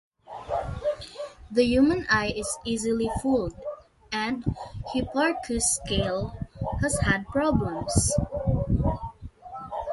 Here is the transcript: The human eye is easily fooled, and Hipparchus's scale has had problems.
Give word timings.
The 1.51 1.63
human 1.63 2.07
eye 2.09 2.33
is 2.35 2.57
easily 2.65 3.07
fooled, 3.21 3.53
and 4.11 4.43
Hipparchus's 4.93 5.75
scale 5.75 6.35
has 6.81 6.97
had 7.01 7.27
problems. 7.27 8.11